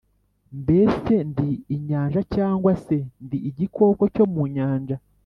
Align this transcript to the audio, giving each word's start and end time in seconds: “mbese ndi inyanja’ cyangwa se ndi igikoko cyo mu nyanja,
“mbese 0.61 1.13
ndi 1.29 1.49
inyanja’ 1.75 2.21
cyangwa 2.35 2.71
se 2.85 2.97
ndi 3.25 3.37
igikoko 3.49 4.03
cyo 4.15 4.25
mu 4.33 4.43
nyanja, 4.55 4.95